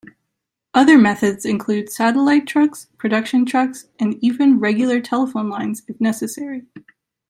Other 0.73 0.97
methods 0.97 1.45
include 1.45 1.91
satellite 1.91 2.47
trucks, 2.47 2.87
production 2.97 3.45
trucks 3.45 3.85
and 3.99 4.17
even 4.19 4.57
regular 4.59 4.99
telephone 4.99 5.47
lines 5.47 5.83
if 5.87 6.01
necessary. 6.01 6.65